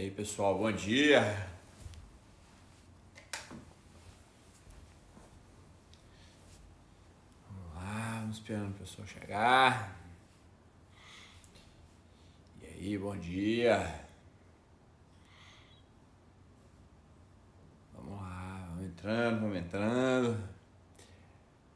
[0.00, 1.20] aí, pessoal, bom dia.
[7.46, 10.00] Vamos lá, vamos esperando o pessoal chegar.
[12.62, 14.06] E aí, bom dia.
[17.92, 20.48] Vamos lá, vamos entrando, vamos entrando.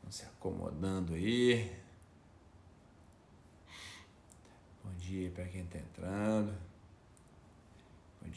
[0.01, 1.79] Vamos se acomodando aí.
[4.83, 6.74] Bom dia para quem está entrando.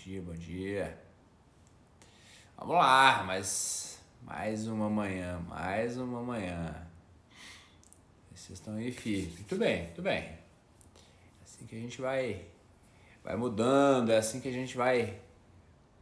[0.04, 0.96] Dia, bom dia.
[2.56, 6.88] Vamos lá, mais, mais uma manhã, mais uma manhã.
[8.32, 9.34] Vocês estão aí firmes.
[9.34, 10.20] Muito bem, muito bem.
[10.20, 10.40] É
[11.44, 12.46] assim que a gente vai,
[13.24, 15.20] vai mudando, é assim que a gente vai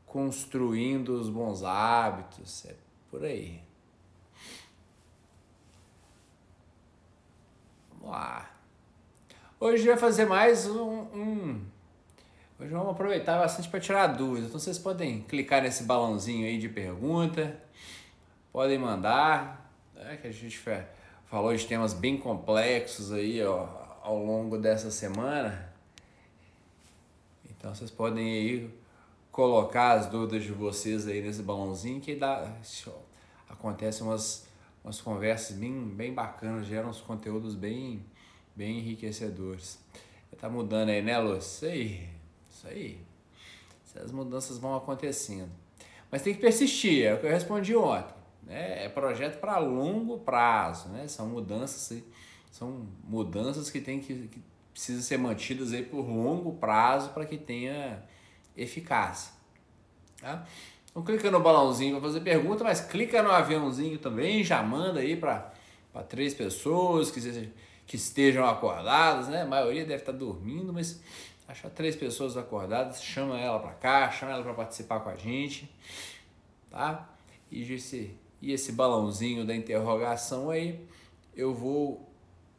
[0.05, 2.65] construindo os bons hábitos.
[2.65, 2.75] É
[3.09, 3.63] por aí.
[7.91, 8.53] Vamos lá.
[9.57, 11.74] Hoje vai fazer mais um, um
[12.57, 14.47] Hoje vamos aproveitar bastante para tirar dúvidas.
[14.47, 17.59] Então vocês podem clicar nesse balãozinho aí de pergunta,
[18.49, 20.57] podem mandar, né, que a gente
[21.25, 23.67] falou de temas bem complexos aí ó,
[24.01, 25.69] ao longo dessa semana.
[27.49, 28.73] Então vocês podem aí
[29.33, 32.53] colocar as dúvidas de vocês aí nesse balãozinho que dá
[33.49, 34.47] acontecem umas,
[34.81, 38.01] umas conversas bem, bem bacanas, geram uns conteúdos bem,
[38.55, 39.77] bem enriquecedores.
[40.39, 41.39] Tá mudando aí, né, Lúcia?
[41.39, 42.14] Isso aí.
[42.65, 42.99] Isso aí.
[43.85, 45.51] Essas mudanças vão acontecendo.
[46.11, 48.13] Mas tem que persistir, é o que eu respondi ontem.
[48.43, 48.85] Né?
[48.85, 51.07] É projeto para longo prazo, né?
[51.07, 52.03] São mudanças,
[52.51, 57.37] são mudanças que tem que, que precisam ser mantidas aí por longo prazo para que
[57.37, 58.03] tenha
[58.55, 59.33] eficácia.
[60.19, 60.45] Tá?
[60.89, 65.15] Então clica no balãozinho para fazer pergunta, mas clica no aviãozinho também, já manda aí
[65.15, 65.51] para
[66.07, 67.51] três pessoas que,
[67.85, 69.41] que estejam acordadas, né?
[69.41, 71.01] A maioria deve estar dormindo, mas
[71.47, 75.69] achar três pessoas acordadas, chama ela para cá, chama ela para participar com a gente,
[76.69, 77.09] tá?
[77.51, 80.79] E esse, e esse balãozinho da interrogação aí,
[81.35, 82.09] eu vou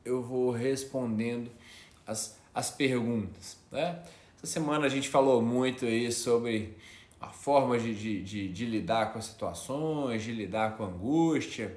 [0.05, 1.51] eu vou respondendo
[2.07, 4.03] as, as perguntas, né?
[4.37, 6.77] Essa semana a gente falou muito aí sobre
[7.21, 11.75] a forma de, de, de, de lidar com as situações, de lidar com a angústia,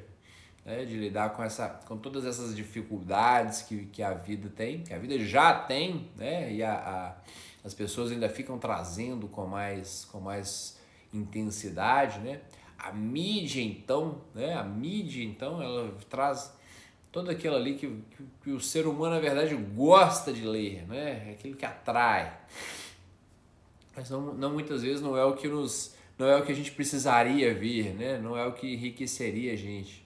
[0.65, 4.93] né, de lidar com, essa, com todas essas dificuldades que, que a vida tem, que
[4.93, 7.15] a vida já tem, né, e a, a,
[7.65, 10.77] as pessoas ainda ficam trazendo com mais, com mais
[11.13, 12.41] intensidade, né?
[12.77, 16.53] A mídia, então, né, a mídia, então, ela traz
[17.11, 21.29] todo aquilo ali que, que, que, o ser humano, na verdade, gosta de ler, né?
[21.29, 22.37] É aquilo que atrai.
[23.95, 26.55] Mas não, não muitas vezes não é o que nos não é o que a
[26.55, 28.17] gente precisaria ver, né?
[28.17, 30.05] Não é o que enriqueceria a gente.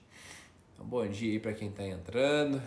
[0.84, 2.62] Então, bom dia aí para quem está entrando.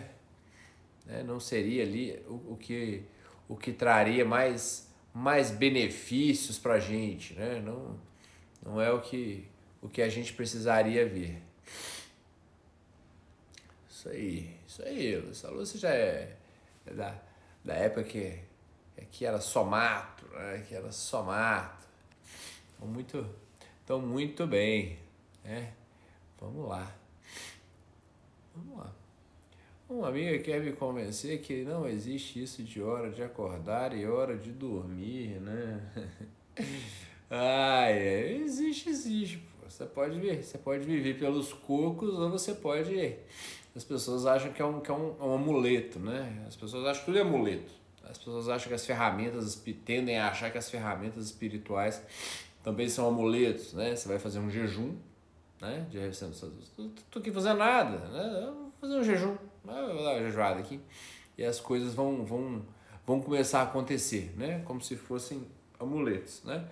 [1.06, 1.22] Né?
[1.22, 3.04] Não seria ali o, o, que,
[3.48, 7.60] o que traria mais, mais benefícios para a gente, né?
[7.60, 7.98] Não,
[8.62, 9.46] não é o que,
[9.80, 11.40] o que a gente precisaria ver.
[13.88, 15.48] Isso aí, isso aí, Lúcia.
[15.48, 16.36] A já é,
[16.86, 17.14] é da,
[17.64, 18.38] da época que,
[19.10, 20.64] que era só mato, né?
[20.68, 21.86] Que era só mato.
[22.76, 23.30] Então, muito,
[23.84, 24.98] então, muito bem,
[25.44, 25.72] né?
[26.40, 26.97] Vamos lá.
[28.58, 28.92] Vamos lá.
[29.88, 34.36] Uma amiga quer me convencer que não existe isso de hora de acordar e hora
[34.36, 35.80] de dormir, né?
[37.30, 39.42] Ai, é, existe, existe.
[39.66, 43.16] Você pode ver, você pode viver pelos cocos ou você pode.
[43.76, 46.44] As pessoas acham que é um, que é um, um amuleto, né?
[46.46, 47.72] As pessoas acham que tudo é amuleto.
[48.02, 52.02] As pessoas acham que as ferramentas tendem a achar que as ferramentas espirituais
[52.62, 53.94] também são amuletos, né?
[53.94, 54.96] Você vai fazer um jejum,
[55.60, 55.86] né?
[55.90, 55.98] De
[57.10, 58.52] tô aqui fazendo nada, né?
[58.54, 59.92] vou fazer um jejum, né?
[59.92, 60.80] vou dar uma jejuada aqui
[61.38, 62.62] e as coisas vão, vão,
[63.06, 64.60] vão começar a acontecer, né?
[64.64, 65.46] Como se fossem
[65.78, 66.64] amuletos, né?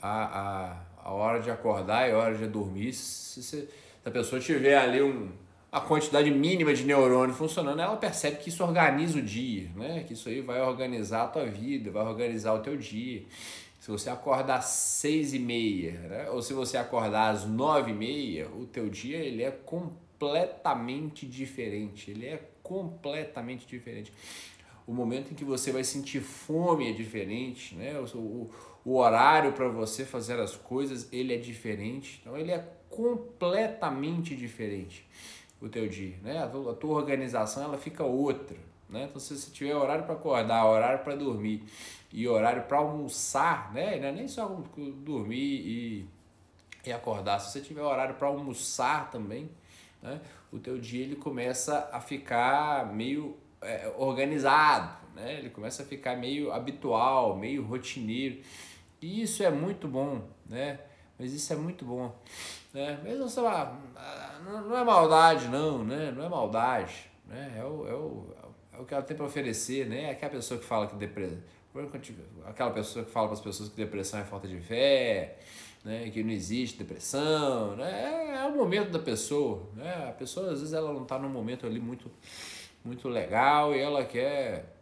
[0.00, 3.68] A, a, a hora de acordar e a hora de dormir, se, se, se
[4.04, 5.32] a pessoa tiver ali um,
[5.72, 10.04] a quantidade mínima de neurônio funcionando, ela percebe que isso organiza o dia, né?
[10.06, 13.24] Que isso aí vai organizar a tua vida, vai organizar o teu dia.
[13.88, 16.28] Se você acordar às seis e meia, né?
[16.28, 22.10] ou se você acordar às nove e meia, o teu dia ele é completamente diferente.
[22.10, 24.12] Ele é completamente diferente.
[24.86, 27.98] O momento em que você vai sentir fome é diferente, né?
[27.98, 28.50] O, o,
[28.84, 32.18] o horário para você fazer as coisas ele é diferente.
[32.20, 35.08] Então ele é completamente diferente
[35.62, 36.42] o teu dia, né?
[36.42, 39.06] A tua, a tua organização ela fica outra, né?
[39.08, 41.64] Então se você tiver horário para acordar, horário para dormir
[42.12, 43.98] e horário para almoçar, né?
[43.98, 44.46] Não é nem só
[45.04, 46.08] dormir e,
[46.84, 47.38] e acordar.
[47.38, 49.50] Se você tiver horário para almoçar também,
[50.02, 50.20] né?
[50.50, 55.38] o teu dia ele começa a ficar meio é, organizado, né?
[55.38, 58.40] Ele começa a ficar meio habitual, meio rotineiro.
[59.00, 60.80] E isso é muito bom, né?
[61.18, 62.14] Mas isso é muito bom,
[62.72, 62.98] né?
[63.02, 63.76] Mesmo, sei lá,
[64.46, 66.12] não é maldade não, né?
[66.12, 67.56] Não é maldade, né?
[67.58, 68.34] É o, é o,
[68.72, 70.04] é o que ela tem para oferecer, né?
[70.04, 71.38] É aquela pessoa que fala que depressão,
[72.44, 75.38] aquela pessoa que fala para as pessoas que depressão é falta de fé,
[75.84, 76.10] né?
[76.10, 78.36] Que não existe depressão, né?
[78.36, 80.08] É, o momento da pessoa, né?
[80.08, 82.10] A pessoa às vezes ela não está num momento ali muito,
[82.84, 84.78] muito legal e ela quer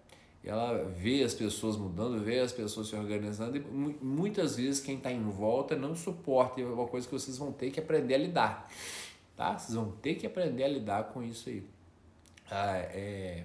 [0.46, 5.10] ela vê as pessoas mudando, vê as pessoas se organizando e muitas vezes quem está
[5.10, 6.60] em volta não suporta.
[6.60, 8.70] E é uma coisa que vocês vão ter que aprender a lidar,
[9.34, 9.58] tá?
[9.58, 11.64] Vocês vão ter que aprender a lidar com isso aí.
[12.48, 13.44] Ah, é,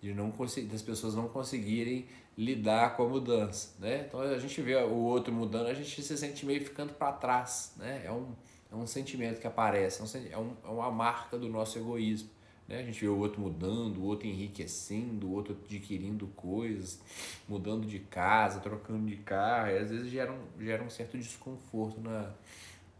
[0.00, 0.32] de não
[0.68, 2.06] das pessoas não conseguirem
[2.36, 4.06] lidar com a mudança, né?
[4.06, 7.74] Então a gente vê o outro mudando, a gente se sente meio ficando para trás,
[7.76, 8.02] né?
[8.04, 8.32] É um,
[8.72, 12.30] é um sentimento que aparece, é, um, é uma marca do nosso egoísmo.
[12.70, 12.78] Né?
[12.78, 17.00] A gente vê o outro mudando, o outro enriquecendo, o outro adquirindo coisas,
[17.48, 22.00] mudando de casa, trocando de carro, e às vezes gera um, gera um certo desconforto
[22.00, 22.30] na,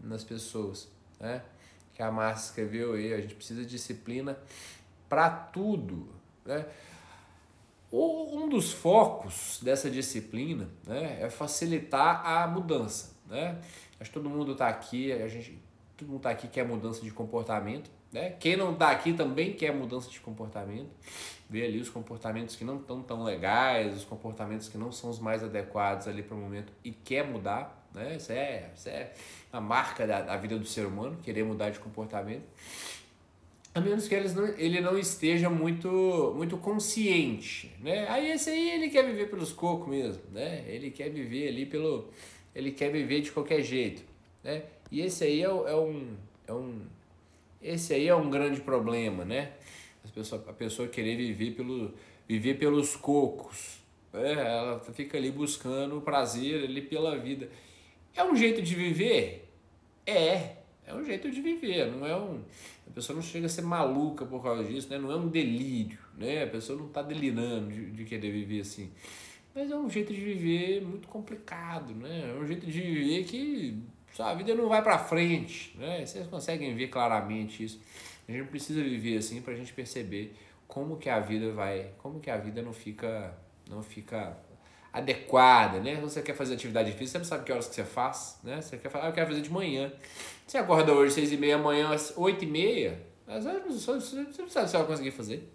[0.00, 0.88] nas pessoas.
[1.20, 1.41] Né?
[1.94, 4.37] Que a Márcia escreveu aí, a gente precisa de disciplina
[5.08, 6.08] para tudo.
[6.44, 6.67] Né?
[7.92, 13.16] Um dos focos dessa disciplina né, é facilitar a mudança.
[13.26, 13.58] Né?
[13.98, 15.58] Acho que todo mundo está aqui, a gente,
[15.96, 17.90] todo mundo está aqui quer mudança de comportamento.
[18.12, 18.31] Né?
[18.38, 20.90] Quem não está aqui também quer mudança de comportamento,
[21.48, 25.19] vê ali os comportamentos que não estão tão legais, os comportamentos que não são os
[25.19, 27.88] mais adequados ali para o momento e quer mudar.
[27.93, 28.16] Né?
[28.16, 29.12] Isso, é, isso é
[29.52, 32.44] a marca da, da vida do ser humano, querer mudar de comportamento.
[33.72, 37.72] A menos que ele não, ele não esteja muito, muito consciente.
[37.81, 38.06] Né?
[38.08, 40.22] Aí esse aí ele quer viver pelos cocos mesmo.
[40.32, 40.64] Né?
[40.67, 42.08] Ele quer viver ali pelo.
[42.55, 44.02] Ele quer viver de qualquer jeito.
[44.43, 44.64] Né?
[44.90, 46.17] E esse aí é, é um.
[46.49, 46.81] É um
[47.62, 49.52] esse aí é um grande problema, né?
[50.02, 51.93] A pessoa, a pessoa querer viver, pelo,
[52.26, 53.81] viver pelos cocos.
[54.14, 57.50] É, ela fica ali buscando prazer ali pela vida.
[58.14, 59.46] É um jeito de viver?
[60.06, 60.56] É,
[60.87, 62.43] é um jeito de viver, não é um.
[62.90, 64.98] A pessoa não chega a ser maluca por causa disso, né?
[64.98, 66.42] não é um delírio, né?
[66.42, 68.90] A pessoa não está delirando de, de querer viver assim.
[69.54, 72.34] Mas é um jeito de viver muito complicado, né?
[72.37, 73.81] É um jeito de viver que
[74.19, 76.04] a vida não vai para frente, né?
[76.04, 77.81] Vocês conseguem ver claramente isso.
[78.28, 80.34] A gente precisa viver assim para a gente perceber
[80.66, 83.36] como que a vida vai, como que a vida não fica,
[83.69, 84.36] não fica
[84.92, 85.96] adequada, né?
[85.96, 88.60] Você quer fazer atividade física, você não sabe que horas que você faz, né?
[88.60, 89.92] Você quer falar, ah, eu quero fazer de manhã.
[90.46, 94.69] Você acorda hoje seis e meia, amanhã oito e meia, às vezes você não sabe
[94.69, 95.52] se vai conseguir fazer.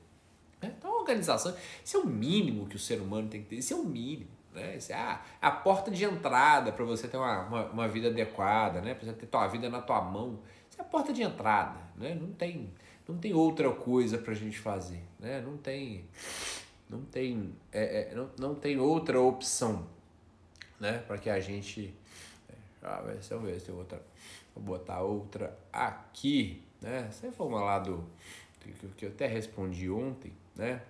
[0.61, 0.73] Né?
[0.77, 1.53] Então, organização,
[1.83, 4.31] isso é o mínimo que o ser humano tem que ter, isso é o mínimo.
[4.53, 4.77] Né?
[4.77, 8.79] Isso é a, a porta de entrada para você ter uma, uma, uma, vida adequada,
[8.79, 8.93] né?
[8.93, 10.39] para você ter tua vida na tua mão.
[10.69, 11.79] Isso é a porta de entrada.
[11.97, 12.15] Né?
[12.15, 12.73] Não, tem,
[13.05, 15.03] não tem outra coisa para a gente fazer.
[15.19, 15.41] Né?
[15.41, 16.05] Não tem,
[16.89, 19.87] não tem, é, é, não, não tem outra opção
[20.79, 20.99] né?
[21.07, 21.93] para que a gente.
[22.49, 22.53] É,
[22.83, 24.01] ah, eu ver se tem outra.
[24.53, 26.63] Vou botar outra aqui.
[26.81, 27.07] Né?
[27.09, 28.05] Essa foi uma lá do.
[28.97, 30.33] Que eu até respondi ontem.
[30.55, 30.81] Né?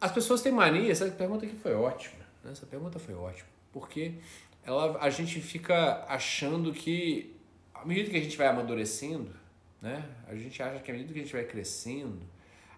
[0.00, 2.18] As pessoas têm mania, essa pergunta aqui foi ótima.
[2.44, 2.52] Né?
[2.52, 4.14] Essa pergunta foi ótima, porque
[4.62, 7.34] ela, a gente fica achando que,
[7.74, 9.34] à medida que a gente vai amadurecendo,
[9.82, 10.08] né?
[10.28, 12.20] a gente acha que à medida que a gente vai crescendo,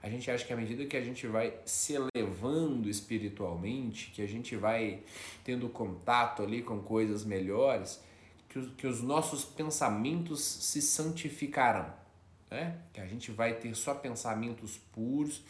[0.03, 4.27] a gente acha que à medida que a gente vai se elevando espiritualmente, que a
[4.27, 5.03] gente vai
[5.45, 8.01] tendo contato ali com coisas melhores,
[8.49, 11.93] que os, que os nossos pensamentos se santificarão.
[12.51, 12.79] Né?
[12.93, 15.43] Que a gente vai ter só pensamentos puros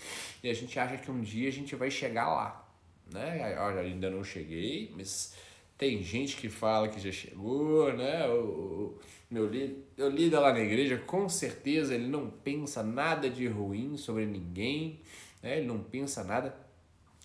[0.42, 2.70] e a gente acha que um dia a gente vai chegar lá
[3.12, 3.56] né?
[3.58, 5.34] Olha, ainda não cheguei, mas
[5.80, 8.28] tem gente que fala que já chegou, né?
[8.28, 8.98] O,
[9.30, 15.00] meu líder lá na igreja, com certeza ele não pensa nada de ruim sobre ninguém,
[15.42, 15.56] né?
[15.56, 16.54] Ele não pensa nada.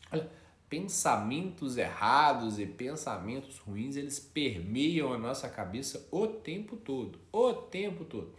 [0.09, 0.29] Olha,
[0.69, 8.05] pensamentos errados e pensamentos ruins, eles permeiam a nossa cabeça o tempo todo, o tempo
[8.05, 8.33] todo.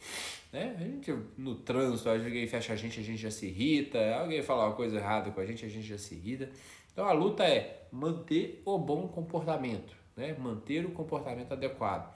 [0.51, 0.75] Né?
[0.79, 4.65] A gente, no trânsito, alguém fecha a gente, a gente já se irrita, alguém fala
[4.65, 6.51] uma coisa errada com a gente, a gente já se irrita.
[6.91, 10.35] Então a luta é manter o bom comportamento, né?
[10.39, 12.13] manter o comportamento adequado.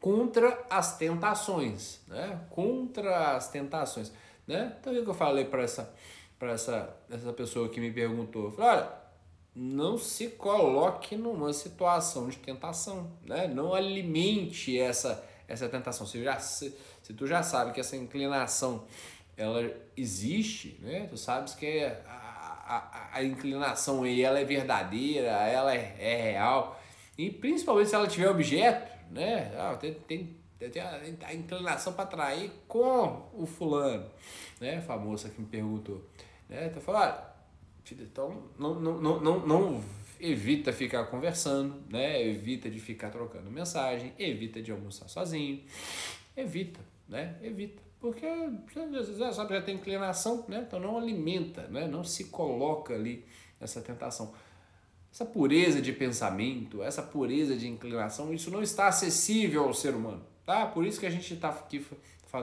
[0.00, 2.40] Contra as tentações, né?
[2.50, 4.12] Contra as tentações,
[4.46, 4.76] né?
[4.80, 5.92] Então o que eu falei para essa,
[6.40, 8.44] essa, essa pessoa que me perguntou?
[8.44, 8.92] Eu falei, olha,
[9.54, 13.48] não se coloque numa situação de tentação, né?
[13.48, 16.06] Não alimente essa, essa tentação.
[16.06, 18.84] Se, já, se, se tu já sabe que essa inclinação
[19.36, 21.08] ela existe, né?
[21.08, 22.04] Tu sabes que é
[22.68, 26.80] a, inclinação aí ela é verdadeira, ela é, é real.
[27.16, 29.52] E principalmente se ela tiver objeto, né?
[29.56, 34.06] Ah, tem, tem, tem a, inclinação para atrair com o fulano,
[34.60, 34.80] né?
[34.80, 36.04] Famosa que me perguntou.
[36.48, 36.66] Né?
[36.66, 37.24] Então, olha,
[37.90, 39.84] então não, não, não, não, não
[40.20, 42.22] evita ficar conversando, né?
[42.22, 45.62] Evita de ficar trocando mensagem, evita de almoçar sozinho,
[46.36, 47.36] evita, né?
[47.42, 47.87] Evita.
[48.00, 48.26] Porque
[48.70, 50.64] você sabe, já tem inclinação, né?
[50.66, 51.88] Então não alimenta, né?
[51.88, 53.24] Não se coloca ali
[53.60, 54.32] nessa tentação.
[55.12, 60.24] Essa pureza de pensamento, essa pureza de inclinação, isso não está acessível ao ser humano,
[60.44, 60.66] tá?
[60.66, 61.84] Por isso que a gente está aqui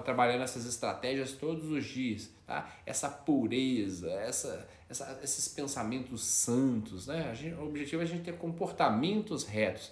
[0.04, 2.74] trabalhando essas estratégias todos os dias, tá?
[2.86, 7.34] Essa pureza, essa, essa, esses pensamentos santos, né?
[7.36, 9.92] Gente, o objetivo é a gente ter comportamentos retos.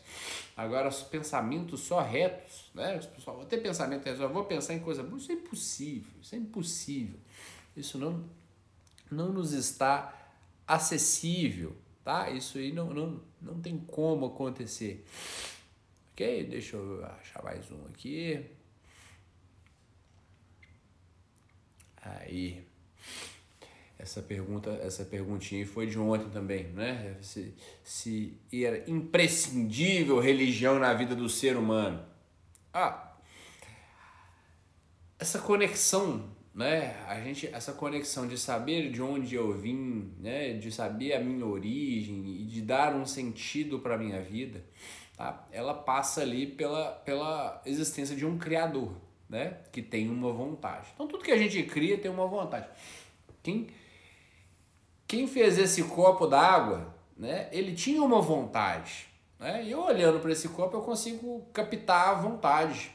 [0.58, 2.98] Agora, os pensamentos só retos, né?
[2.98, 6.34] Os pessoal vou ter pensamento reto, vou pensar em coisa boa, isso é impossível, isso
[6.34, 7.20] é impossível.
[7.78, 8.24] Isso não,
[9.12, 10.32] não nos está
[10.68, 12.32] acessível, tá?
[12.32, 15.06] Isso aí não, não, não tem como acontecer.
[16.14, 16.46] Ok?
[16.46, 18.44] Deixa eu achar mais um aqui.
[22.04, 22.66] Aí,
[23.98, 27.16] essa pergunta, essa perguntinha foi de ontem também, né?
[27.22, 32.06] Se, se era imprescindível religião na vida do ser humano.
[32.74, 33.14] Ah,
[35.18, 36.98] essa conexão, né?
[37.08, 40.54] A gente, essa conexão de saber de onde eu vim, né?
[40.54, 44.66] De saber a minha origem e de dar um sentido para minha vida,
[45.16, 45.48] tá?
[45.50, 48.92] Ela passa ali pela, pela existência de um criador,
[49.30, 49.58] né?
[49.72, 50.88] Que tem uma vontade.
[50.94, 52.68] Então tudo que a gente cria tem uma vontade.
[53.42, 53.68] Quem,
[55.08, 57.50] quem fez esse copo d'água, né?
[57.52, 59.08] Ele tinha uma vontade.
[59.40, 59.66] Né?
[59.66, 62.92] E eu olhando para esse copo eu consigo captar a vontade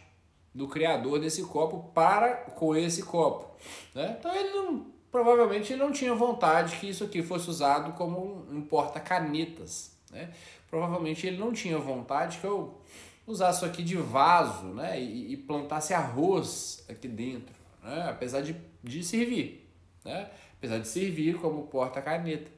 [0.54, 3.54] do criador desse copo para com esse copo.
[3.94, 4.16] Né?
[4.18, 8.62] Então ele não, provavelmente ele não tinha vontade que isso aqui fosse usado como um
[8.62, 9.96] porta-canetas.
[10.10, 10.32] Né?
[10.70, 12.80] Provavelmente ele não tinha vontade que eu
[13.28, 15.00] usar isso aqui de vaso, né?
[15.00, 18.06] E, e plantasse arroz aqui dentro, né?
[18.08, 19.70] Apesar de, de servir,
[20.04, 20.30] né?
[20.56, 22.50] Apesar de servir como porta-caneta,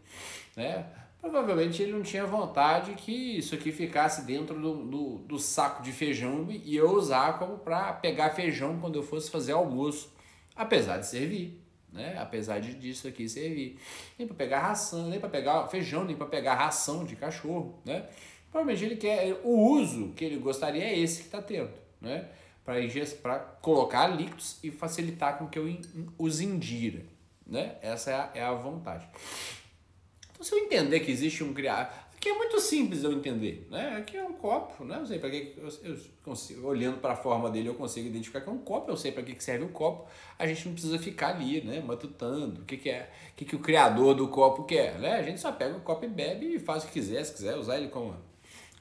[0.57, 0.87] né?
[1.21, 5.93] Provavelmente ele não tinha vontade que isso aqui ficasse dentro do, do, do saco de
[5.93, 10.11] feijão e eu usar como para pegar feijão quando eu fosse fazer almoço,
[10.57, 11.63] apesar de servir,
[11.93, 12.17] né?
[12.19, 13.79] Apesar de disso aqui servir,
[14.19, 18.09] nem para pegar ração, nem para pegar feijão, nem para pegar ração de cachorro, né?
[18.51, 19.41] Provavelmente ele quer.
[19.45, 22.29] O uso que ele gostaria é esse que está tendo, né?
[23.23, 25.67] Para colocar líquidos e facilitar com que eu
[26.19, 27.05] os indira.
[27.47, 27.77] Né?
[27.83, 29.09] Essa é a, é a vontade.
[30.33, 32.09] Então, se eu entender que existe um criar.
[32.15, 33.97] Aqui é muito simples eu entender, né?
[33.97, 34.99] Aqui é um copo, né?
[35.01, 38.43] Eu sei para que eu, eu consigo, olhando para a forma dele, eu consigo identificar
[38.43, 40.07] que é um copo, eu sei para que serve o copo.
[40.39, 41.81] A gente não precisa ficar ali, né?
[41.81, 45.15] Matutando o que, que é, o que, que o criador do copo quer, né?
[45.15, 47.57] A gente só pega o copo e bebe e faz o que quiser, se quiser
[47.57, 48.15] usar ele como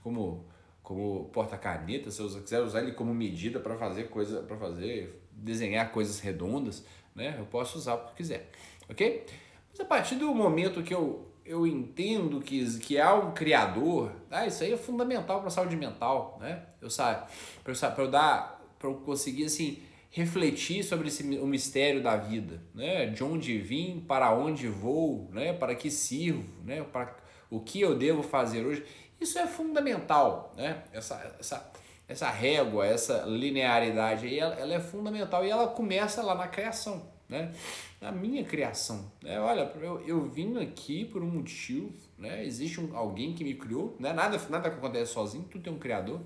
[0.03, 0.45] como,
[0.81, 5.91] como porta-caneta, se você quiser usar ele como medida para fazer coisa, para fazer, desenhar
[5.91, 7.35] coisas redondas, né?
[7.37, 8.49] Eu posso usar o que quiser,
[8.89, 9.25] ok?
[9.71, 14.45] Mas a partir do momento que eu, eu entendo que, que há um criador, ah,
[14.45, 16.63] isso aí é fundamental para a saúde mental, né?
[16.81, 17.27] Eu sabe,
[17.63, 19.79] para eu, eu dar, para conseguir assim
[20.11, 23.05] refletir sobre esse, o mistério da vida, né?
[23.07, 25.53] De onde vim, para onde vou, né?
[25.53, 26.83] Para que sirvo, né?
[26.83, 27.15] Para
[27.49, 28.83] o que eu devo fazer hoje.
[29.19, 30.83] Isso é fundamental, né?
[30.93, 31.71] Essa, essa,
[32.07, 37.03] essa régua, essa linearidade aí, ela, ela é fundamental e ela começa lá na criação,
[37.27, 37.51] né?
[37.99, 39.39] Na minha criação, né?
[39.39, 42.45] Olha, eu, eu vim aqui por um motivo, né?
[42.45, 44.13] Existe um, alguém que me criou, né?
[44.13, 46.21] Nada, nada acontece sozinho, tudo tem um criador,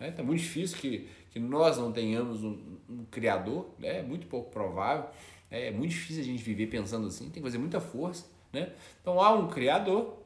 [0.00, 0.14] né?
[0.16, 3.98] É muito difícil que, que nós não tenhamos um, um criador, né?
[3.98, 5.10] É muito pouco provável,
[5.50, 8.72] é, é muito difícil a gente viver pensando assim, tem que fazer muita força, né?
[9.00, 10.18] Então há um criador,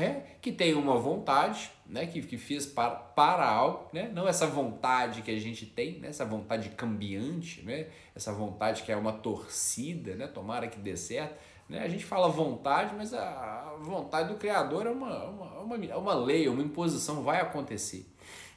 [0.00, 4.46] né, que tem uma vontade, né, que, que fez para, para algo, né, não essa
[4.46, 9.12] vontade que a gente tem, né, essa vontade cambiante, né, essa vontade que é uma
[9.12, 11.38] torcida, né, tomara que dê certo.
[11.68, 16.14] Né, a gente fala vontade, mas a vontade do Criador é uma, uma, uma, uma
[16.14, 18.06] lei, uma imposição, vai acontecer.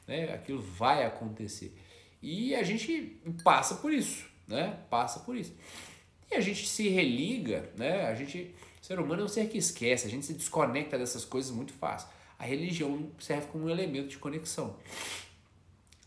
[0.08, 1.78] Né, aquilo vai acontecer.
[2.22, 5.54] E a gente passa por isso, né, passa por isso.
[6.32, 9.58] E a gente se religa, né, a gente o ser humano é um ser que
[9.58, 12.10] esquece, a gente se desconecta dessas coisas muito fácil.
[12.38, 14.76] A religião serve como um elemento de conexão.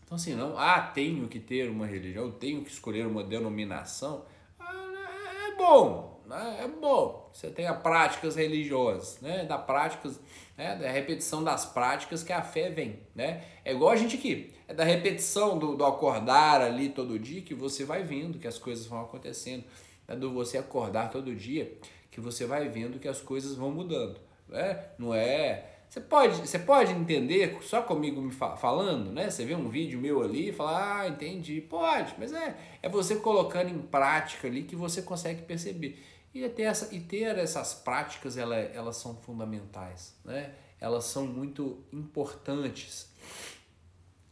[0.05, 4.25] Então, assim, não, ah, tenho que ter uma religião, tenho que escolher uma denominação.
[4.59, 6.59] Ah, é bom, né?
[6.65, 7.31] é bom.
[7.33, 9.43] Você as práticas religiosas, né?
[9.43, 10.21] Da práticas,
[10.55, 10.75] né?
[10.75, 13.43] da repetição das práticas que a fé vem, né?
[13.65, 17.55] É igual a gente aqui, é da repetição do, do acordar ali todo dia que
[17.55, 19.63] você vai vendo que as coisas vão acontecendo.
[20.07, 21.75] É do você acordar todo dia
[22.17, 24.19] que você vai vendo que as coisas vão mudando.
[24.49, 24.85] Né?
[24.97, 25.73] Não é.
[25.87, 29.29] Você pode, você pode entender só comigo me falando, né?
[29.29, 31.61] Você vê um vídeo meu ali e fala, ah, entendi.
[31.61, 36.03] Pode, mas é, é você colocando em prática ali que você consegue perceber.
[36.33, 40.55] E ter, essa, e ter essas práticas, ela, elas são fundamentais, né?
[40.81, 43.11] Elas são muito importantes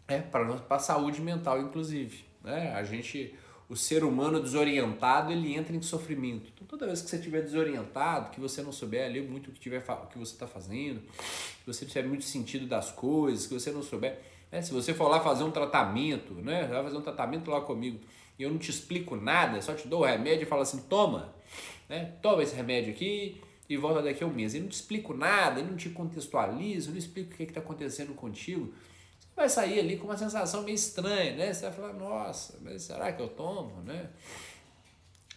[0.07, 2.25] é, para a saúde mental, inclusive.
[2.43, 2.73] Né?
[2.73, 3.35] A gente,
[3.67, 6.51] o ser humano desorientado, ele entra em sofrimento.
[6.53, 9.59] Então, toda vez que você estiver desorientado, que você não souber ali muito o que,
[9.59, 13.71] tiver, o que você está fazendo, que você tiver muito sentido das coisas, que você
[13.71, 14.19] não souber...
[14.51, 14.61] Né?
[14.61, 16.67] Se você for lá fazer um tratamento, né?
[16.67, 17.99] vai fazer um tratamento lá comigo,
[18.37, 21.33] e eu não te explico nada, só te dou o remédio e falo assim, toma,
[21.89, 22.13] né?
[22.21, 24.53] toma esse remédio aqui e volta daqui a um mês.
[24.53, 27.61] Eu não te explico nada, eu não te contextualizo, eu não explico o que está
[27.61, 28.73] acontecendo contigo.
[29.35, 31.53] Vai sair ali com uma sensação meio estranha, né?
[31.53, 34.09] Você vai falar, nossa, mas será que eu tomo, né?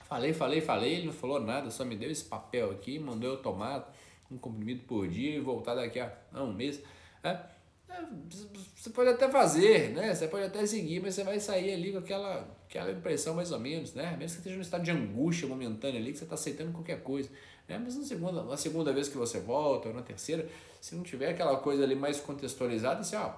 [0.08, 3.42] Falei, falei, falei, ele não falou nada, só me deu esse papel aqui, mandou eu
[3.42, 3.92] tomar
[4.30, 6.80] um comprimido por dia e voltar daqui a um mês.
[7.22, 7.28] É,
[7.90, 8.04] é,
[8.76, 10.14] você pode até fazer, né?
[10.14, 13.58] Você pode até seguir, mas você vai sair ali com aquela, aquela impressão mais ou
[13.58, 14.16] menos, né?
[14.16, 17.02] Mesmo que você esteja num estado de angústia momentânea ali, que você está aceitando qualquer
[17.02, 17.28] coisa.
[17.68, 17.78] Né?
[17.82, 20.48] Mas na segunda, na segunda vez que você volta, ou na terceira,
[20.80, 23.32] se não tiver aquela coisa ali mais contextualizada, você, ó,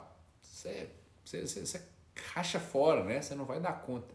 [0.61, 0.89] você,
[1.25, 1.83] você, você,
[2.35, 3.21] racha fora, né?
[3.23, 4.15] Você não vai dar conta.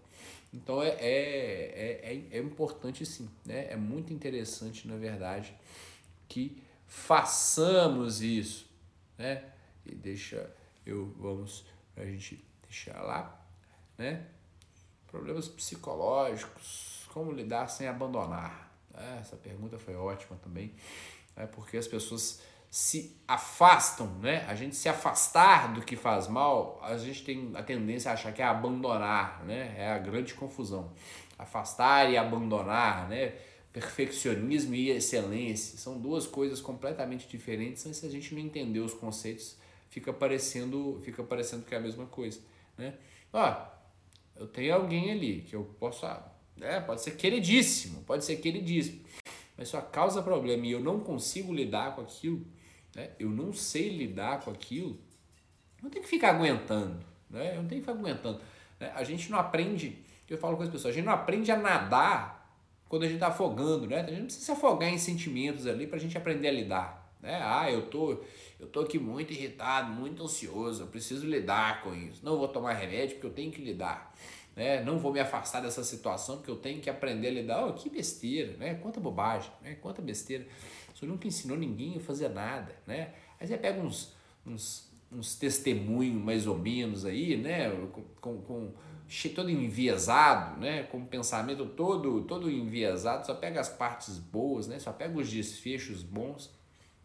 [0.54, 3.68] Então é, é, é, é, importante sim, né?
[3.72, 5.54] É muito interessante, na verdade,
[6.28, 8.70] que façamos isso,
[9.18, 9.44] né?
[9.86, 10.50] e deixa
[10.86, 13.46] eu vamos a gente deixar lá,
[13.98, 14.26] né?
[15.08, 18.74] Problemas psicológicos, como lidar sem abandonar?
[18.94, 20.74] É, essa pergunta foi ótima também,
[21.36, 22.42] é porque as pessoas
[22.76, 24.44] se afastam, né?
[24.50, 28.34] A gente se afastar do que faz mal, a gente tem a tendência a achar
[28.34, 29.74] que é abandonar, né?
[29.78, 30.92] É a grande confusão.
[31.40, 33.36] Afastar e abandonar, né?
[33.72, 38.94] Perfeccionismo e excelência são duas coisas completamente diferentes, mas se a gente não entender os
[38.94, 39.58] conceitos,
[39.90, 42.42] fica parecendo, fica parecendo que é a mesma coisa,
[42.78, 42.96] né?
[43.32, 43.56] Ó,
[44.36, 46.06] eu tenho alguém ali que eu posso,
[46.58, 49.00] né, pode ser queridíssimo, pode ser queridíssimo,
[49.58, 52.46] mas só causa problema e eu não consigo lidar com aquilo,
[52.96, 53.12] né?
[53.20, 54.98] Eu não sei lidar com aquilo,
[55.84, 56.98] não tem que ficar aguentando,
[57.30, 57.52] né?
[57.52, 58.40] Eu não tenho que ficar aguentando.
[58.80, 58.92] Né?
[58.96, 62.36] A gente não aprende, eu falo com as pessoas, a gente não aprende a nadar
[62.88, 63.98] quando a gente está afogando, né?
[63.98, 67.06] A gente não precisa se afogar em sentimentos ali para a gente aprender a lidar.
[67.22, 67.40] Né?
[67.42, 68.24] Ah, eu tô,
[68.60, 72.24] eu tô aqui muito irritado, muito ansioso, eu preciso lidar com isso.
[72.24, 74.16] Não vou tomar remédio porque eu tenho que lidar.
[74.56, 74.84] Né?
[74.84, 77.68] Não vou me afastar dessa situação porque eu tenho que aprender a lidar.
[77.68, 78.76] Oh, que besteira, né?
[78.76, 79.76] Quanta bobagem, né?
[79.76, 80.46] Quanta besteira.
[80.94, 83.14] Você nunca ensinou ninguém a fazer nada, né?
[83.40, 84.14] Aí você pega uns,
[84.46, 87.70] uns, uns testemunhos mais ou menos aí, né?
[88.22, 88.72] Com, com,
[89.36, 90.84] todo enviesado, né?
[90.84, 94.80] Com o pensamento todo, todo enviesado, só pega as partes boas, né?
[94.80, 96.50] Só pega os desfechos bons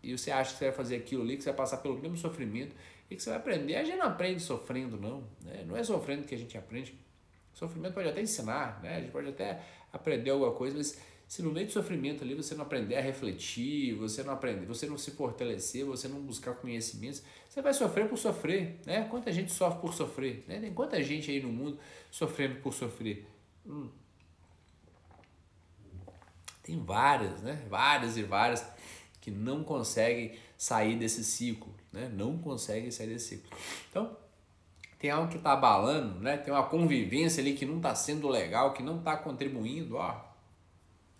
[0.02, 2.16] e você acha que você vai fazer aquilo ali, que você vai passar pelo mesmo
[2.16, 2.74] sofrimento
[3.10, 3.74] e que você vai aprender.
[3.74, 5.24] A gente não aprende sofrendo, não.
[5.44, 5.64] Né?
[5.66, 6.98] Não é sofrendo que a gente aprende.
[7.60, 8.96] Sofrimento pode até ensinar, né?
[8.96, 12.54] a gente pode até aprender alguma coisa, mas se no meio do sofrimento ali você
[12.54, 17.22] não aprender a refletir, você não aprender, você não se fortalecer, você não buscar conhecimentos,
[17.46, 19.06] você vai sofrer por sofrer, né?
[19.10, 20.58] Quanta gente sofre por sofrer, né?
[20.58, 21.78] Tem quanta gente aí no mundo
[22.10, 23.26] sofrendo por sofrer.
[23.66, 23.90] Hum.
[26.62, 27.62] Tem várias, né?
[27.68, 28.66] Várias e várias
[29.20, 32.08] que não conseguem sair desse ciclo, né?
[32.08, 33.50] Não conseguem sair desse ciclo.
[33.90, 34.16] Então,
[35.00, 36.36] tem algo que está abalando, né?
[36.36, 40.14] Tem uma convivência ali que não está sendo legal, que não está contribuindo, ó,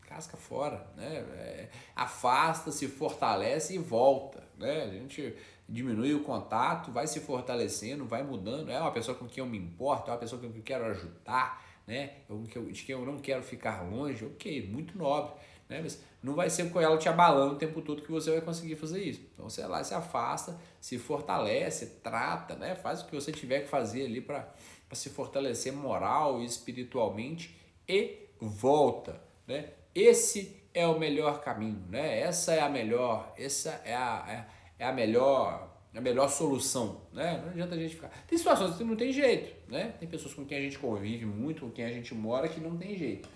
[0.02, 1.24] casca fora, né?
[1.38, 4.82] É, afasta, se fortalece e volta, né?
[4.82, 5.34] A gente
[5.66, 8.70] diminui o contato, vai se fortalecendo, vai mudando.
[8.70, 10.84] É uma pessoa com quem eu me importo, é uma pessoa com quem eu quero
[10.84, 12.16] ajudar, né?
[12.28, 15.32] De quem eu não quero ficar longe, ok, muito nobre.
[15.70, 15.80] Né?
[15.80, 18.74] Mas não vai ser com ela te abalando o tempo todo que você vai conseguir
[18.74, 19.22] fazer isso.
[19.32, 22.74] Então você lá se afasta, se fortalece, trata, né?
[22.74, 24.52] faz o que você tiver que fazer ali para
[24.92, 27.56] se fortalecer moral e espiritualmente
[27.88, 29.22] e volta.
[29.46, 29.70] Né?
[29.94, 32.20] Esse é o melhor caminho, né?
[32.20, 34.46] Essa é a melhor, essa é a,
[34.78, 37.40] é, é a melhor a melhor solução, né?
[37.42, 38.10] Não adianta a gente ficar.
[38.28, 39.92] Tem situações que não tem jeito, né?
[39.98, 42.76] Tem pessoas com quem a gente convive muito, com quem a gente mora que não
[42.76, 43.28] tem jeito.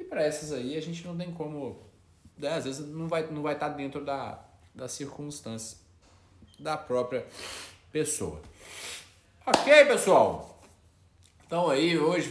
[0.00, 1.78] E para essas aí a gente não tem como,
[2.38, 2.54] né?
[2.54, 4.42] às vezes não vai, não vai estar tá dentro da,
[4.74, 5.78] das circunstâncias
[6.58, 7.26] da própria
[7.92, 8.40] pessoa.
[9.46, 10.58] Ok, pessoal?
[11.46, 12.30] Então aí hoje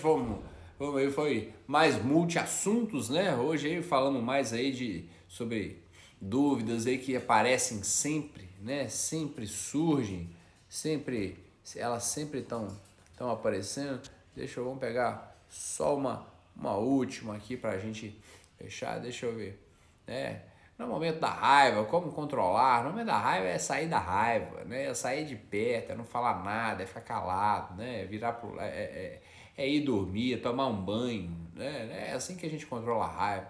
[1.13, 3.35] foi mais multi-assuntos, né?
[3.35, 5.83] Hoje aí falamos mais aí de, sobre
[6.19, 8.87] dúvidas aí que aparecem sempre, né?
[8.87, 10.29] Sempre surgem,
[10.67, 11.37] sempre,
[11.75, 12.67] elas sempre estão
[13.11, 14.01] estão aparecendo.
[14.35, 16.25] Deixa eu vamos pegar só uma
[16.59, 18.19] uma última aqui para a gente
[18.57, 19.63] fechar, deixa eu ver.
[20.05, 20.41] Né?
[20.77, 22.83] No momento da raiva, como controlar?
[22.83, 24.85] No momento da raiva é sair da raiva, né?
[24.85, 28.03] É sair de perto, é não falar nada, é ficar calado, né?
[28.03, 29.21] É virar pro, é, é,
[29.57, 32.07] é ir dormir, é tomar um banho, né?
[32.09, 33.47] É assim que a gente controla a raiva.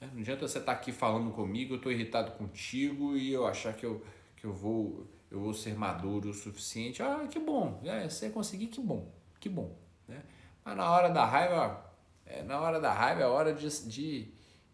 [0.00, 0.08] Né?
[0.12, 3.74] Não adianta você estar tá aqui falando comigo, eu estou irritado contigo e eu achar
[3.74, 4.02] que eu,
[4.36, 7.02] que eu vou eu vou ser maduro o suficiente.
[7.02, 9.76] Ah, que bom, é, você conseguir, que bom, que bom.
[10.08, 10.22] Né?
[10.64, 11.89] Mas na hora da raiva,
[12.32, 14.28] é, na hora da raiva é hora de, de,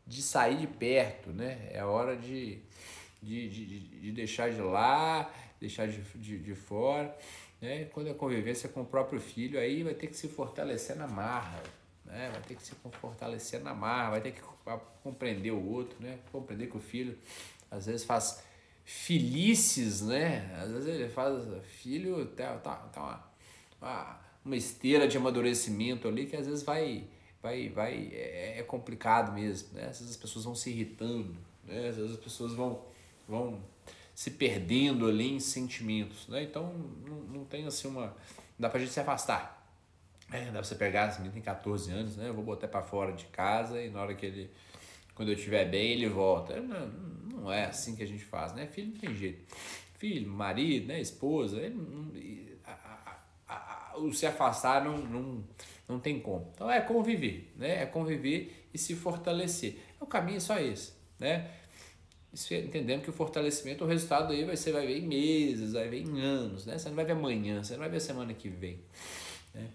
[0.07, 1.69] de sair de perto, né?
[1.71, 2.59] É hora de,
[3.23, 7.17] de, de, de deixar de lá, deixar de, de, de fora.
[7.61, 7.87] Né?
[7.87, 11.63] Quando é convivência com o próprio filho, aí vai ter que se fortalecer na marra.
[12.05, 12.31] Né?
[12.33, 14.41] Vai ter que se fortalecer na marra, vai ter que
[15.03, 16.19] compreender o outro, né?
[16.33, 17.19] Compreender que o filho
[17.71, 18.43] às vezes faz
[18.85, 20.55] felices, né?
[20.61, 23.31] Às vezes ele faz filho, tá, tá, tá
[23.81, 27.05] uma, uma, esteira de amadurecimento ali que às vezes vai,
[27.47, 29.83] vai, vai é, é complicado mesmo, né?
[29.83, 31.89] Às vezes as pessoas vão se irritando, né?
[31.89, 32.83] Às vezes as pessoas vão,
[33.29, 33.63] vão
[34.15, 36.43] se perdendo ali em sentimentos, né?
[36.43, 36.73] Então
[37.07, 38.15] não, não tem assim uma,
[38.59, 39.55] dá pra gente se afastar.
[40.33, 42.29] É, dá pra você pegar, esse menino tem 14 anos, né?
[42.29, 44.51] Eu vou botar para fora de casa e na hora que ele
[45.15, 46.61] quando eu estiver bem, ele volta.
[46.61, 46.89] Não,
[47.31, 48.67] não é assim que a gente faz, né?
[48.67, 49.55] Filho não tem jeito.
[49.95, 51.01] Filho, marido, né?
[51.01, 53.17] esposa, ele, a,
[53.49, 55.45] a, a, o se afastar não, não,
[55.89, 56.51] não tem como.
[56.55, 57.83] Então é conviver, né?
[57.83, 59.79] É conviver e se fortalecer.
[60.01, 61.51] O caminho é só esse, né?
[62.33, 66.03] Entendendo que o fortalecimento, o resultado aí vai ser, vai ver em meses, vai ver
[66.03, 66.77] em anos, né?
[66.77, 68.81] Você não vai ver amanhã, você não vai ver semana que vem,
[69.55, 69.69] né?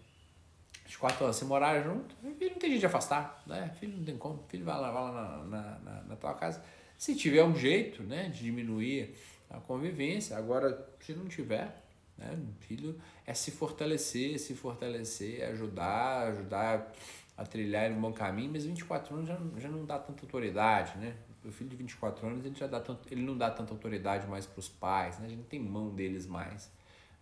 [1.01, 3.75] quatro anos, se morar junto, filho não tem jeito de afastar, né?
[3.79, 6.63] Filho não tem como, filho vai lá, vai lá na, na, na, na tua casa.
[6.95, 9.15] Se tiver um jeito, né, de diminuir
[9.49, 11.80] a convivência, agora se não tiver,
[12.21, 16.93] né, filho é se fortalecer, se fortalecer, ajudar, ajudar
[17.35, 21.15] a trilhar no bom caminho, mas 24 anos já, já não dá tanta autoridade, né?
[21.43, 24.45] O filho de 24 anos ele já dá tanto, ele não dá tanta autoridade mais
[24.45, 25.25] para os pais, né?
[25.25, 26.71] A gente não tem mão deles mais,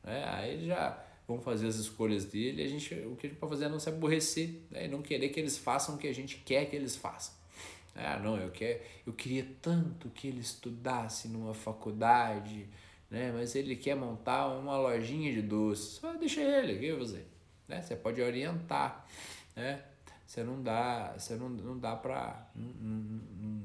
[0.04, 0.26] né?
[0.28, 3.66] Aí já vão fazer as escolhas dele, a gente, o que a gente pode fazer
[3.66, 4.86] é não se aborrecer, né?
[4.86, 7.36] e não querer que eles façam o que a gente quer que eles façam.
[7.96, 12.68] Ah, não, eu, quer, eu queria tanto que ele estudasse numa faculdade,
[13.10, 13.32] né?
[13.34, 16.04] mas ele quer montar uma lojinha de doces.
[16.04, 17.28] Ah, deixa ele, que fazer?
[17.67, 17.82] Né?
[17.82, 19.06] Você pode orientar,
[19.56, 19.84] né?
[20.26, 22.48] Você não dá, você não, não dá pra.
[22.56, 23.63] Não, não,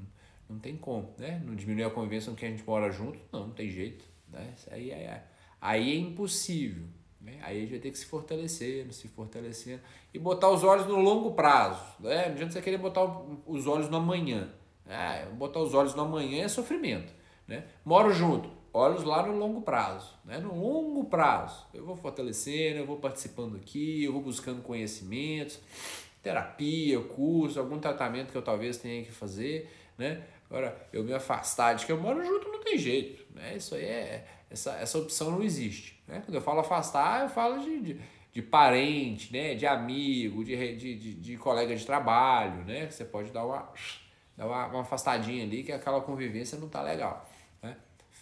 [0.48, 1.42] não, tem como, né?
[1.44, 4.04] Não diminuir a convivência com quem a gente mora junto, não, não tem jeito.
[4.28, 4.54] Né?
[4.70, 5.24] Aí é,
[5.60, 6.84] aí é impossível.
[7.20, 7.38] Né?
[7.42, 11.00] Aí a gente vai ter que se fortalecendo, se fortalecendo e botar os olhos no
[11.00, 11.82] longo prazo.
[12.00, 12.26] Né?
[12.26, 13.04] Não adianta você querer botar
[13.46, 14.50] os olhos no amanhã.
[14.86, 17.12] Ah, botar os olhos no amanhã é sofrimento.
[17.46, 17.64] Né?
[17.84, 20.12] Moro junto, olhos lá no longo prazo.
[20.24, 20.38] Né?
[20.38, 25.60] No longo prazo, eu vou fortalecendo, eu vou participando aqui, eu vou buscando conhecimentos,
[26.20, 29.70] terapia, curso, algum tratamento que eu talvez tenha que fazer.
[29.96, 30.24] Né?
[30.50, 33.24] Agora, eu me afastar de que eu moro junto não tem jeito.
[33.32, 33.56] Né?
[33.56, 34.26] Isso aí é.
[34.50, 36.00] Essa, essa opção não existe.
[36.06, 36.22] Né?
[36.24, 38.00] Quando eu falo afastar, eu falo de, de,
[38.32, 39.54] de parente, né?
[39.54, 42.64] de amigo, de, de, de, de, colega de trabalho.
[42.64, 42.88] Né?
[42.88, 43.72] Você pode dar uma,
[44.36, 47.28] dar uma, uma afastadinha ali que aquela convivência não tá legal.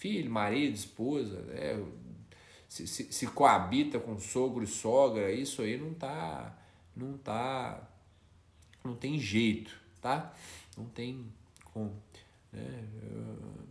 [0.02, 1.80] Filho, marido, esposa, né?
[2.68, 6.58] se, se, se coabita com sogro e sogra, isso aí não tá.
[6.96, 7.88] Não tá.
[8.84, 10.34] Não tem jeito, tá?
[10.76, 11.24] Não tem
[11.72, 11.94] como.
[12.52, 12.84] Né?
[13.00, 13.62] Eu,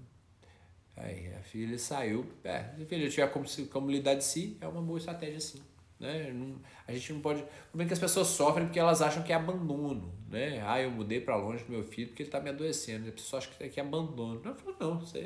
[0.96, 2.26] Aí a filha saiu.
[2.46, 5.62] É, se a filha tiver como, como lidar de si, é uma boa estratégia sim.
[6.00, 6.32] Né?
[6.32, 6.56] Não,
[6.88, 7.44] a gente não pode.
[7.74, 10.14] Como é que as pessoas sofrem porque elas acham que é abandono.
[10.30, 10.64] Né?
[10.66, 13.10] Ah, eu mudei para longe do meu filho porque ele está me adoecendo.
[13.10, 14.42] A pessoa acha que é abandono.
[14.44, 15.20] Não, não, você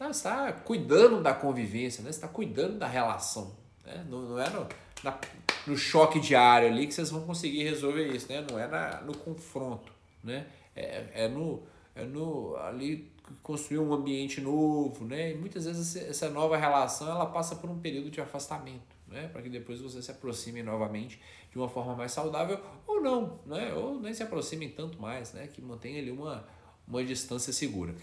[0.00, 2.12] está tá cuidando da convivência, né?
[2.12, 3.56] você está cuidando da relação.
[3.84, 4.06] Né?
[4.08, 4.66] Não, não é no,
[5.02, 5.18] na,
[5.66, 8.28] no choque diário ali que vocês vão conseguir resolver isso.
[8.28, 8.44] Né?
[8.48, 9.92] Não é na, no confronto.
[10.22, 10.46] Né?
[10.74, 11.62] É, é, no,
[11.94, 13.10] é no ali
[13.42, 15.32] construir um ambiente novo, né?
[15.32, 19.28] E muitas vezes essa nova relação ela passa por um período de afastamento, né?
[19.28, 23.72] Para que depois você se aproxime novamente de uma forma mais saudável ou não, né?
[23.74, 25.48] Ou nem se aproximem tanto mais, né?
[25.48, 26.46] Que mantenha ali uma,
[26.86, 27.94] uma distância segura.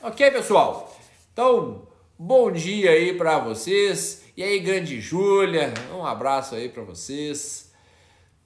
[0.00, 0.94] Ok, pessoal?
[1.34, 1.86] Então,
[2.18, 4.24] bom dia aí para vocês.
[4.34, 7.70] E aí, grande Júlia, um abraço aí para vocês.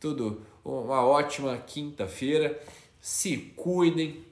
[0.00, 2.60] Tudo uma ótima quinta-feira.
[3.00, 4.24] Se cuidem,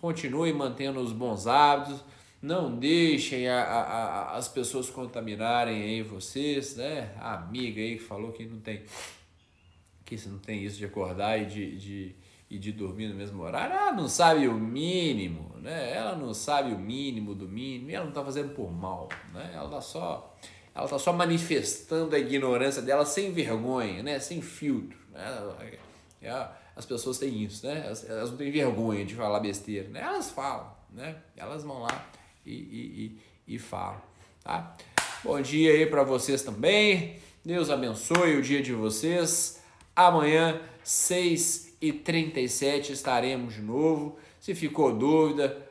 [0.00, 2.02] Continue mantendo os bons hábitos,
[2.40, 7.12] não deixem a, a, a, as pessoas contaminarem aí vocês, né?
[7.18, 8.82] A amiga aí que falou que não tem
[10.06, 12.16] que não tem isso de acordar e de, de,
[12.50, 15.94] e de dormir no mesmo horário, ela não sabe o mínimo, né?
[15.94, 19.52] Ela não sabe o mínimo do mínimo e ela não está fazendo por mal, né?
[19.54, 20.36] Ela está só
[20.74, 24.18] ela tá só manifestando a ignorância dela sem vergonha, né?
[24.18, 25.78] Sem filtro, né?
[26.20, 27.84] É, as pessoas têm isso, né?
[27.86, 30.00] Elas, não têm vergonha de falar besteira, né?
[30.00, 31.16] Elas falam, né?
[31.36, 32.10] Elas vão lá
[32.44, 34.02] e, e, e, e falam,
[34.42, 34.76] tá?
[35.22, 37.16] Bom dia aí para vocês também.
[37.44, 39.62] Deus abençoe o dia de vocês.
[39.94, 40.60] Amanhã,
[41.82, 44.18] 6h37, estaremos de novo.
[44.38, 45.66] Se ficou dúvida,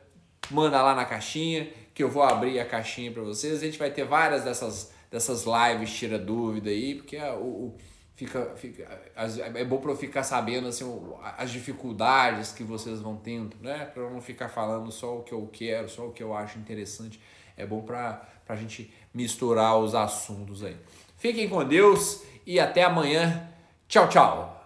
[0.50, 3.62] manda lá na caixinha que eu vou abrir a caixinha para vocês.
[3.62, 7.76] A gente vai ter várias dessas, dessas lives tira dúvida aí, porque é o
[8.16, 9.02] fica, fica
[9.56, 10.86] é bom para eu ficar sabendo assim,
[11.38, 13.86] as dificuldades que vocês vão tendo, né?
[13.86, 16.60] Para eu não ficar falando só o que eu quero, só o que eu acho
[16.60, 17.20] interessante.
[17.56, 20.76] É bom para a gente misturar os assuntos aí.
[21.18, 23.50] Fiquem com Deus e até amanhã.
[23.88, 24.59] Tchau, tchau.